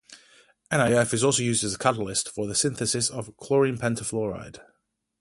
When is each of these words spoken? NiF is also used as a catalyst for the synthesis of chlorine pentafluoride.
NiF 0.71 1.13
is 1.13 1.23
also 1.23 1.43
used 1.43 1.63
as 1.63 1.75
a 1.75 1.77
catalyst 1.77 2.27
for 2.27 2.47
the 2.47 2.55
synthesis 2.55 3.07
of 3.11 3.37
chlorine 3.37 3.77
pentafluoride. 3.77 4.59